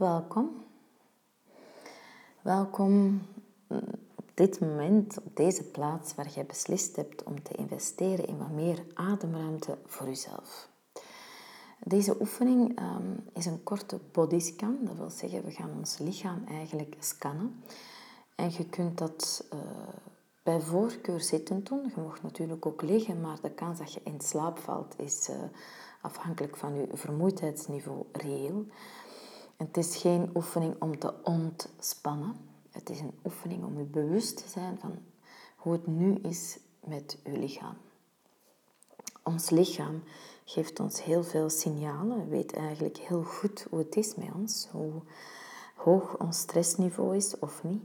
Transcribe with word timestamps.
Welkom. 0.00 0.64
Welkom 2.42 3.22
op 4.14 4.30
dit 4.34 4.60
moment, 4.60 5.18
op 5.22 5.36
deze 5.36 5.64
plaats 5.64 6.14
waar 6.14 6.28
jij 6.28 6.46
beslist 6.46 6.96
hebt 6.96 7.22
om 7.22 7.42
te 7.42 7.54
investeren 7.54 8.26
in 8.26 8.38
wat 8.38 8.50
meer 8.50 8.84
ademruimte 8.94 9.78
voor 9.86 10.06
jezelf. 10.06 10.68
Deze 11.84 12.20
oefening 12.20 12.78
ehm, 12.78 13.16
is 13.32 13.46
een 13.46 13.62
korte 13.62 14.00
bodyscan. 14.12 14.78
Dat 14.82 14.96
wil 14.96 15.10
zeggen, 15.10 15.44
we 15.44 15.50
gaan 15.50 15.70
ons 15.78 15.98
lichaam 15.98 16.44
eigenlijk 16.46 16.96
scannen. 16.98 17.62
En 18.34 18.50
je 18.52 18.68
kunt 18.68 18.98
dat 18.98 19.48
uh, 19.54 19.60
bij 20.42 20.60
voorkeur 20.60 21.20
zitten 21.20 21.64
doen. 21.64 21.92
Je 21.94 22.00
mag 22.00 22.22
natuurlijk 22.22 22.66
ook 22.66 22.82
liggen, 22.82 23.20
maar 23.20 23.40
de 23.42 23.50
kans 23.50 23.78
dat 23.78 23.92
je 23.92 24.00
in 24.04 24.20
slaap 24.20 24.58
valt 24.58 24.94
is 24.98 25.28
uh, 25.28 25.36
afhankelijk 26.00 26.56
van 26.56 26.74
je 26.74 26.86
vermoeidheidsniveau 26.92 28.04
reëel. 28.12 28.66
Het 29.60 29.76
is 29.76 29.96
geen 29.96 30.30
oefening 30.34 30.74
om 30.78 30.98
te 30.98 31.14
ontspannen. 31.22 32.36
Het 32.70 32.90
is 32.90 33.00
een 33.00 33.14
oefening 33.24 33.64
om 33.64 33.78
je 33.78 33.84
bewust 33.84 34.36
te 34.36 34.48
zijn 34.48 34.78
van 34.78 34.98
hoe 35.56 35.72
het 35.72 35.86
nu 35.86 36.14
is 36.14 36.58
met 36.84 37.18
je 37.24 37.38
lichaam. 37.38 37.76
Ons 39.22 39.50
lichaam 39.50 40.02
geeft 40.44 40.80
ons 40.80 41.04
heel 41.04 41.24
veel 41.24 41.50
signalen, 41.50 42.28
weet 42.28 42.52
eigenlijk 42.52 42.98
heel 42.98 43.22
goed 43.22 43.66
hoe 43.70 43.78
het 43.78 43.96
is 43.96 44.14
met 44.14 44.28
ons, 44.34 44.68
hoe 44.70 45.02
hoog 45.76 46.16
ons 46.16 46.38
stressniveau 46.38 47.16
is 47.16 47.38
of 47.38 47.62
niet. 47.62 47.82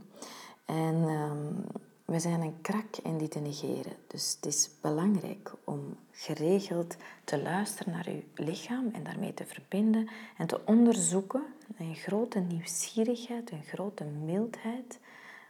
En 0.64 0.94
um, 0.94 1.64
we 2.06 2.18
zijn 2.18 2.40
een 2.40 2.60
krak 2.60 2.96
in 3.02 3.18
die 3.18 3.28
te 3.28 3.38
negeren. 3.38 3.92
Dus 4.06 4.34
het 4.34 4.46
is 4.46 4.70
belangrijk 4.80 5.52
om 5.64 5.96
geregeld 6.10 6.96
te 7.24 7.42
luisteren 7.42 7.92
naar 7.92 8.10
je 8.10 8.22
lichaam 8.34 8.90
en 8.92 9.04
daarmee 9.04 9.34
te 9.34 9.46
verbinden 9.46 10.08
en 10.36 10.46
te 10.46 10.60
onderzoeken, 10.64 11.42
een 11.78 11.94
grote 11.94 12.38
nieuwsgierigheid, 12.38 13.50
een 13.50 13.64
grote 13.64 14.04
mildheid, 14.04 14.98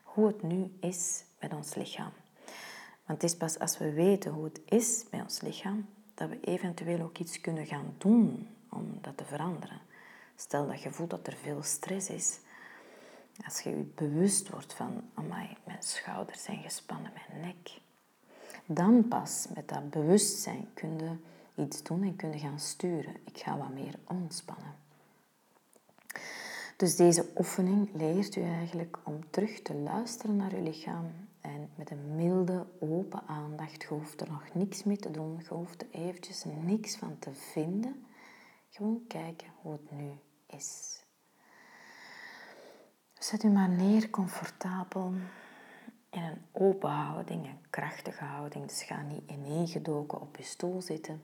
hoe 0.02 0.26
het 0.26 0.42
nu 0.42 0.70
is 0.80 1.24
met 1.40 1.54
ons 1.54 1.74
lichaam. 1.74 2.12
Want 3.06 3.22
het 3.22 3.30
is 3.30 3.36
pas 3.36 3.58
als 3.58 3.78
we 3.78 3.92
weten 3.92 4.32
hoe 4.32 4.44
het 4.44 4.60
is 4.64 5.04
met 5.10 5.22
ons 5.22 5.40
lichaam, 5.40 5.86
dat 6.14 6.28
we 6.28 6.40
eventueel 6.40 7.00
ook 7.00 7.18
iets 7.18 7.40
kunnen 7.40 7.66
gaan 7.66 7.94
doen 7.98 8.48
om 8.70 8.98
dat 9.00 9.16
te 9.16 9.24
veranderen. 9.24 9.80
Stel 10.36 10.66
dat 10.66 10.82
je 10.82 10.90
voelt 10.90 11.10
dat 11.10 11.26
er 11.26 11.36
veel 11.42 11.62
stress 11.62 12.10
is, 12.10 12.38
als 13.44 13.60
je 13.60 13.70
je 13.70 13.92
bewust 13.94 14.50
wordt 14.50 14.74
van, 14.74 15.02
mijn 15.28 15.56
schouders 15.78 16.42
zijn 16.42 16.62
gespannen, 16.62 17.12
mijn 17.14 17.40
nek. 17.40 17.80
Dan 18.66 19.08
pas 19.08 19.46
met 19.54 19.68
dat 19.68 19.90
bewustzijn 19.90 20.68
kun 20.74 20.98
je 20.98 21.16
iets 21.62 21.82
doen 21.82 22.02
en 22.02 22.16
kun 22.16 22.32
je 22.32 22.38
gaan 22.38 22.60
sturen. 22.60 23.16
Ik 23.24 23.38
ga 23.38 23.58
wat 23.58 23.74
meer 23.74 23.98
ontspannen. 24.04 24.74
Dus 26.76 26.96
deze 26.96 27.28
oefening 27.36 27.90
leert 27.94 28.36
u 28.36 28.42
eigenlijk 28.42 28.98
om 29.02 29.30
terug 29.30 29.60
te 29.62 29.74
luisteren 29.74 30.36
naar 30.36 30.52
uw 30.52 30.62
lichaam 30.62 31.10
en 31.40 31.70
met 31.74 31.90
een 31.90 32.14
milde, 32.14 32.66
open 32.78 33.22
aandacht. 33.26 33.82
Je 33.82 33.88
hoeft 33.88 34.20
er 34.20 34.30
nog 34.30 34.54
niks 34.54 34.84
mee 34.84 34.96
te 34.96 35.10
doen. 35.10 35.40
Je 35.48 35.54
hoeft 35.54 35.82
er 35.82 35.88
eventjes 35.90 36.44
niks 36.62 36.96
van 36.96 37.18
te 37.18 37.32
vinden. 37.32 38.06
Gewoon 38.70 39.04
kijken 39.08 39.48
hoe 39.62 39.72
het 39.72 39.90
nu 39.90 40.10
is. 40.46 41.04
Zet 43.18 43.42
u 43.42 43.48
maar 43.48 43.68
neer 43.68 44.10
comfortabel 44.10 45.12
in 46.10 46.22
een 46.22 46.42
open 46.52 46.90
houding, 46.90 47.46
een 47.46 47.60
krachtige 47.70 48.24
houding. 48.24 48.66
Dus 48.66 48.82
ga 48.82 49.02
niet 49.02 49.30
ineengedoken 49.30 50.20
op 50.20 50.36
je 50.36 50.42
stoel 50.42 50.82
zitten. 50.82 51.22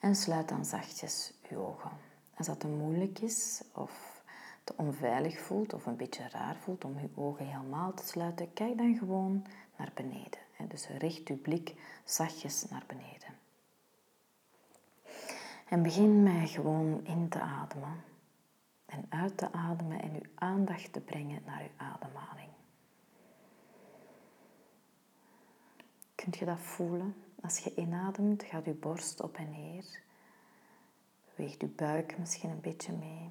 En 0.00 0.16
sluit 0.16 0.48
dan 0.48 0.64
zachtjes 0.64 1.32
uw 1.48 1.58
ogen. 1.58 1.90
Als 2.36 2.46
dat 2.46 2.60
te 2.60 2.66
moeilijk 2.66 3.18
is 3.18 3.62
of 3.72 4.22
te 4.64 4.74
onveilig 4.76 5.40
voelt 5.40 5.72
of 5.72 5.86
een 5.86 5.96
beetje 5.96 6.28
raar 6.28 6.56
voelt 6.56 6.84
om 6.84 6.96
uw 6.96 7.22
ogen 7.24 7.46
helemaal 7.46 7.94
te 7.94 8.06
sluiten, 8.06 8.52
kijk 8.52 8.78
dan 8.78 8.96
gewoon 8.96 9.46
naar 9.76 9.90
beneden. 9.94 10.40
Dus 10.68 10.88
richt 10.88 11.28
uw 11.28 11.40
blik 11.40 11.74
zachtjes 12.04 12.64
naar 12.68 12.84
beneden. 12.86 13.28
En 15.68 15.82
begin 15.82 16.22
mij 16.22 16.46
gewoon 16.46 17.00
in 17.04 17.28
te 17.28 17.40
ademen 17.40 18.11
en 18.92 19.06
uit 19.08 19.36
te 19.36 19.52
ademen 19.52 20.02
en 20.02 20.14
uw 20.14 20.30
aandacht 20.34 20.92
te 20.92 21.00
brengen 21.00 21.42
naar 21.44 21.62
uw 21.62 21.86
ademhaling. 21.86 22.50
Kunt 26.14 26.36
je 26.36 26.44
dat 26.44 26.60
voelen? 26.60 27.14
Als 27.40 27.58
je 27.58 27.74
inademt, 27.74 28.42
gaat 28.42 28.66
uw 28.66 28.78
borst 28.78 29.20
op 29.20 29.36
en 29.36 29.50
neer. 29.50 30.02
Beweegt 31.24 31.62
uw 31.62 31.74
buik 31.74 32.18
misschien 32.18 32.50
een 32.50 32.60
beetje 32.60 32.92
mee. 32.92 33.30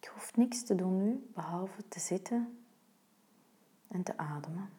Je 0.00 0.10
hoeft 0.12 0.36
niks 0.36 0.64
te 0.64 0.74
doen 0.74 0.96
nu, 0.96 1.30
behalve 1.34 1.88
te 1.88 2.00
zitten 2.00 2.64
en 3.88 4.02
te 4.02 4.16
ademen. 4.16 4.70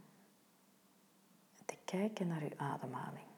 En 1.58 1.66
te 1.66 1.78
kijken 1.86 2.28
naar 2.28 2.42
uw 2.42 2.58
ademhaling. 2.58 3.35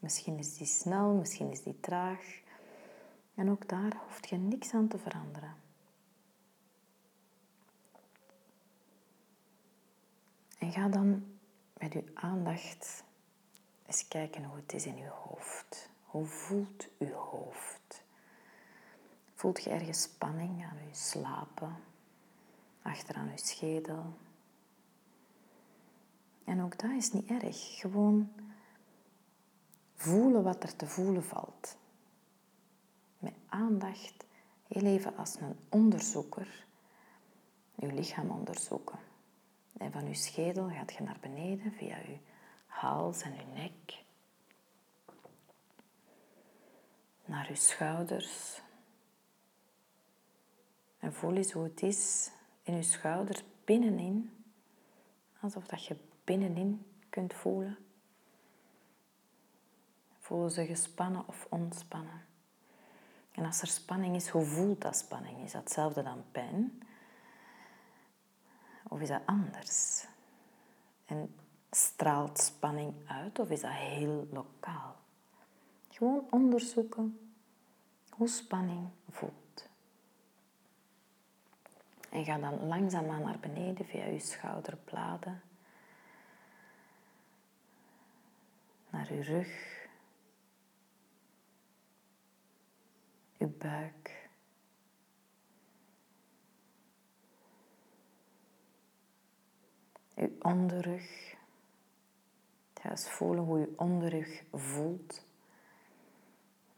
Misschien 0.00 0.38
is 0.38 0.56
die 0.56 0.66
snel, 0.66 1.12
misschien 1.12 1.50
is 1.50 1.62
die 1.62 1.80
traag. 1.80 2.40
En 3.34 3.50
ook 3.50 3.68
daar 3.68 3.96
hoeft 4.06 4.28
je 4.28 4.36
niks 4.36 4.74
aan 4.74 4.88
te 4.88 4.98
veranderen. 4.98 5.54
En 10.58 10.72
ga 10.72 10.88
dan 10.88 11.24
met 11.78 11.94
uw 11.94 12.04
aandacht 12.14 13.04
eens 13.86 14.08
kijken 14.08 14.44
hoe 14.44 14.56
het 14.56 14.72
is 14.72 14.86
in 14.86 14.96
uw 14.96 15.10
hoofd. 15.10 15.88
Hoe 16.04 16.26
voelt 16.26 16.88
uw 16.98 17.12
hoofd? 17.12 18.02
Voelt 19.34 19.62
je 19.62 19.70
ergens 19.70 20.02
spanning 20.02 20.64
aan 20.64 20.78
uw 20.86 20.92
slapen, 20.94 21.76
achteraan 22.82 23.28
uw 23.28 23.36
schedel? 23.36 24.14
En 26.44 26.62
ook 26.62 26.78
dat 26.78 26.90
is 26.90 27.12
niet 27.12 27.30
erg. 27.30 27.78
Gewoon 27.78 28.32
voelen 30.00 30.42
wat 30.42 30.62
er 30.62 30.76
te 30.76 30.86
voelen 30.86 31.24
valt. 31.24 31.76
Met 33.18 33.34
aandacht, 33.46 34.24
heel 34.68 34.82
even 34.82 35.16
als 35.16 35.36
een 35.40 35.56
onderzoeker, 35.68 36.66
je 37.74 37.92
lichaam 37.92 38.30
onderzoeken. 38.30 38.98
En 39.78 39.92
van 39.92 40.06
je 40.06 40.14
schedel 40.14 40.68
gaat 40.68 40.92
je 40.92 41.02
naar 41.02 41.18
beneden 41.20 41.72
via 41.72 41.96
je 41.96 42.18
hals 42.66 43.22
en 43.22 43.34
je 43.34 43.44
nek. 43.54 44.04
Naar 47.24 47.48
je 47.48 47.54
schouders. 47.54 48.62
En 50.98 51.12
voel 51.12 51.34
eens 51.34 51.52
hoe 51.52 51.64
het 51.64 51.82
is 51.82 52.30
in 52.62 52.76
je 52.76 52.82
schouders 52.82 53.42
binnenin. 53.64 54.44
Alsof 55.40 55.66
dat 55.66 55.84
je 55.84 55.96
binnenin 56.24 56.86
kunt 57.10 57.34
voelen. 57.34 57.78
Voelen 60.30 60.50
ze 60.50 60.66
gespannen 60.66 61.26
of 61.26 61.46
ontspannen? 61.48 62.24
En 63.32 63.44
als 63.44 63.60
er 63.60 63.66
spanning 63.66 64.16
is, 64.16 64.28
hoe 64.28 64.44
voelt 64.44 64.80
dat 64.80 64.96
spanning? 64.96 65.42
Is 65.42 65.52
dat 65.52 65.62
hetzelfde 65.62 66.02
dan 66.02 66.24
pijn? 66.32 66.82
Of 68.88 69.00
is 69.00 69.08
dat 69.08 69.20
anders? 69.24 70.06
En 71.06 71.34
straalt 71.70 72.38
spanning 72.38 72.94
uit 73.06 73.38
of 73.38 73.50
is 73.50 73.60
dat 73.60 73.70
heel 73.70 74.28
lokaal? 74.32 74.96
Gewoon 75.88 76.26
onderzoeken 76.30 77.30
hoe 78.10 78.28
spanning 78.28 78.88
voelt. 79.08 79.68
En 82.10 82.24
ga 82.24 82.38
dan 82.38 82.66
langzaamaan 82.66 83.22
naar 83.22 83.38
beneden 83.38 83.86
via 83.86 84.04
je 84.04 84.20
schouderbladen, 84.20 85.42
naar 88.90 89.14
je 89.14 89.22
rug, 89.22 89.79
uw 93.40 93.52
buik. 93.58 94.28
Uw 100.14 100.30
onderrug. 100.38 101.38
Ga 102.74 102.90
eens 102.90 103.10
voelen 103.10 103.44
hoe 103.44 103.58
uw 103.58 103.74
onderrug 103.76 104.42
voelt. 104.52 105.24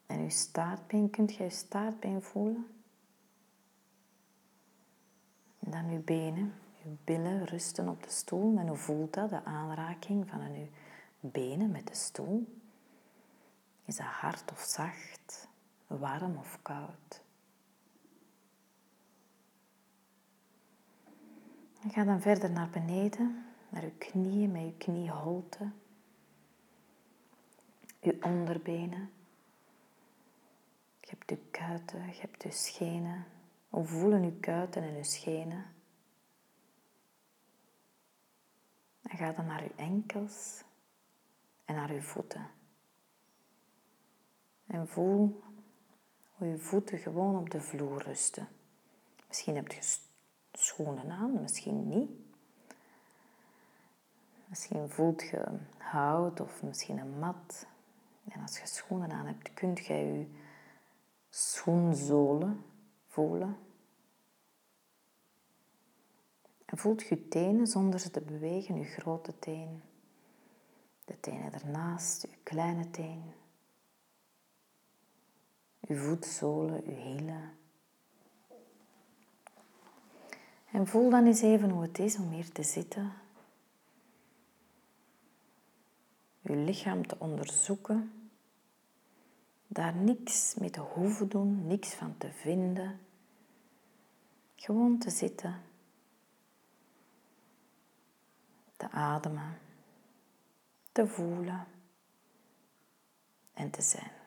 En 0.07 0.21
uw 0.21 0.29
staartbeen, 0.29 1.11
kunt 1.11 1.35
je 1.35 1.43
uw 1.43 1.51
staartbeen 1.51 2.23
voelen? 2.23 2.67
En 5.59 5.71
dan 5.71 5.91
uw 5.91 6.03
benen, 6.03 6.55
uw 6.85 6.97
billen 7.05 7.45
rusten 7.45 7.89
op 7.89 8.03
de 8.03 8.11
stoel. 8.11 8.59
En 8.59 8.69
hoe 8.69 8.77
voelt 8.77 9.15
dat, 9.15 9.31
de 9.31 9.45
aanraking 9.45 10.29
van 10.29 10.41
uw 10.41 10.69
benen 11.21 11.71
met 11.71 11.87
de 11.87 11.95
stoel? 11.95 12.61
Is 13.85 13.97
dat 13.97 14.07
hard 14.07 14.53
of 14.53 14.61
zacht? 14.61 15.51
Warm 15.99 16.37
of 16.37 16.59
koud. 16.63 17.21
Ga 21.89 22.05
dan 22.05 22.21
verder 22.21 22.51
naar 22.51 22.71
beneden, 22.71 23.45
naar 23.69 23.83
uw 23.83 23.97
knieën 23.99 24.53
met 24.53 24.63
uw 24.63 24.75
knieholte. 24.79 25.71
je 28.03 28.23
onderbenen. 28.23 29.13
Je 31.01 31.09
hebt 31.09 31.31
je 31.31 31.39
kuiten, 31.51 32.07
je 32.07 32.21
hebt 32.21 32.43
je 32.43 32.51
schenen. 32.51 33.27
Hoe 33.69 33.85
voelen 33.85 34.25
je 34.25 34.33
kuiten 34.41 34.83
en 34.83 34.97
je 34.97 35.05
schenen? 35.05 35.67
En 39.03 39.17
ga 39.17 39.33
dan 39.33 39.47
naar 39.47 39.63
je 39.63 39.75
enkels 39.77 40.65
en 41.65 41.75
naar 41.75 41.93
je 41.93 42.03
voeten. 42.03 42.51
En 44.67 44.89
voel 44.89 45.43
je 46.47 46.59
voeten 46.59 46.99
gewoon 46.99 47.39
op 47.39 47.51
de 47.51 47.61
vloer 47.61 48.03
rusten. 48.03 48.49
Misschien 49.29 49.57
heb 49.57 49.73
je 49.73 49.97
schoenen 50.53 51.11
aan, 51.11 51.41
misschien 51.41 51.89
niet. 51.89 52.11
Misschien 54.47 54.91
voelt 54.91 55.23
je 55.23 55.45
hout 55.79 56.41
of 56.41 56.63
misschien 56.63 56.99
een 56.99 57.19
mat. 57.19 57.67
En 58.29 58.41
als 58.43 58.59
je 58.59 58.67
schoenen 58.67 59.13
aan 59.13 59.27
hebt, 59.27 59.55
kunt 59.55 59.87
je 59.87 59.95
je 59.95 60.27
schoenzolen 61.29 62.65
voelen. 63.07 63.57
En 66.65 66.79
voelt 66.79 67.07
je 67.07 67.29
tenen 67.29 67.67
zonder 67.67 68.01
ze 68.01 68.11
te 68.11 68.21
bewegen, 68.21 68.79
je 68.79 68.85
grote 68.85 69.39
teen. 69.39 69.83
De 71.05 71.21
tenen 71.21 71.53
ernaast, 71.53 72.23
je 72.23 72.37
kleine 72.43 72.91
teen. 72.91 73.23
Je 75.89 75.97
voetzolen, 75.97 76.85
je 76.85 76.95
hielen. 76.95 77.57
En 80.71 80.87
voel 80.87 81.11
dan 81.11 81.27
eens 81.27 81.43
even 81.43 81.71
hoe 81.71 81.83
het 81.83 81.99
is 81.99 82.17
om 82.17 82.31
hier 82.31 82.53
te 82.53 82.63
zitten. 82.63 83.13
Je 86.41 86.57
lichaam 86.57 87.07
te 87.07 87.17
onderzoeken. 87.19 88.13
Daar 89.67 89.95
niks 89.95 90.55
mee 90.55 90.71
te 90.71 90.81
hoeven 90.81 91.29
doen, 91.29 91.67
niks 91.67 91.95
van 91.95 92.19
te 92.19 92.31
vinden. 92.31 93.01
Gewoon 94.55 94.99
te 94.99 95.11
zitten. 95.11 95.63
Te 98.77 98.91
ademen. 98.91 99.59
Te 100.93 101.07
voelen. 101.07 101.67
En 103.55 103.71
te 103.71 103.83
zijn. 103.83 104.22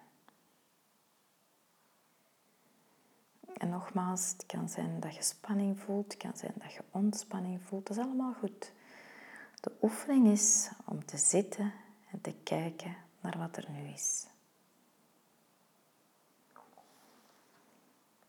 En 3.66 3.72
nogmaals, 3.72 4.32
het 4.32 4.46
kan 4.46 4.70
zijn 4.70 5.00
dat 5.00 5.16
je 5.16 5.24
spanning 5.24 5.80
voelt, 5.80 6.14
het 6.14 6.22
kan 6.22 6.32
zijn 6.36 6.54
dat 6.56 6.74
je 6.74 6.82
ontspanning 6.92 7.62
voelt. 7.62 7.88
Dat 7.88 7.98
is 7.98 8.04
allemaal 8.04 8.34
goed. 8.34 8.72
De 9.62 9.72
oefening 9.82 10.28
is 10.28 10.70
om 10.86 11.06
te 11.06 11.18
zitten 11.18 11.74
en 12.12 12.22
te 12.22 12.34
kijken 12.44 12.96
naar 13.22 13.38
wat 13.38 13.58
er 13.58 13.66
nu 13.70 13.88
is. 13.94 14.28